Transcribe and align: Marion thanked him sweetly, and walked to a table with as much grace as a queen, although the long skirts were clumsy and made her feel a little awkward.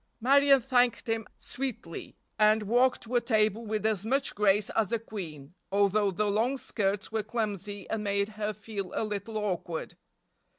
Marion 0.19 0.59
thanked 0.61 1.07
him 1.07 1.27
sweetly, 1.37 2.15
and 2.39 2.63
walked 2.63 3.01
to 3.03 3.13
a 3.17 3.21
table 3.21 3.63
with 3.67 3.85
as 3.85 4.03
much 4.03 4.33
grace 4.33 4.71
as 4.71 4.91
a 4.91 4.97
queen, 4.97 5.53
although 5.71 6.09
the 6.09 6.25
long 6.25 6.57
skirts 6.57 7.11
were 7.11 7.21
clumsy 7.21 7.87
and 7.87 8.03
made 8.03 8.29
her 8.29 8.51
feel 8.51 8.91
a 8.95 9.03
little 9.03 9.37
awkward. 9.37 9.95